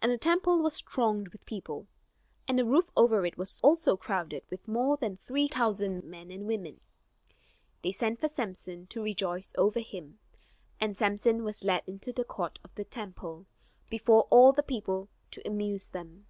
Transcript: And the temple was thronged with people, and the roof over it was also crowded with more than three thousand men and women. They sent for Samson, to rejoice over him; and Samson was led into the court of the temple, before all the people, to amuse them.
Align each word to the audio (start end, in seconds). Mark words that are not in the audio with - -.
And 0.00 0.10
the 0.10 0.18
temple 0.18 0.58
was 0.60 0.80
thronged 0.80 1.28
with 1.28 1.46
people, 1.46 1.86
and 2.48 2.58
the 2.58 2.64
roof 2.64 2.90
over 2.96 3.24
it 3.24 3.38
was 3.38 3.60
also 3.62 3.96
crowded 3.96 4.42
with 4.50 4.66
more 4.66 4.96
than 4.96 5.16
three 5.18 5.46
thousand 5.46 6.02
men 6.02 6.32
and 6.32 6.48
women. 6.48 6.80
They 7.82 7.92
sent 7.92 8.18
for 8.18 8.26
Samson, 8.26 8.88
to 8.88 9.00
rejoice 9.04 9.52
over 9.56 9.78
him; 9.78 10.18
and 10.80 10.98
Samson 10.98 11.44
was 11.44 11.62
led 11.62 11.84
into 11.86 12.12
the 12.12 12.24
court 12.24 12.58
of 12.64 12.74
the 12.74 12.82
temple, 12.84 13.46
before 13.88 14.24
all 14.30 14.50
the 14.50 14.64
people, 14.64 15.08
to 15.30 15.46
amuse 15.46 15.90
them. 15.90 16.26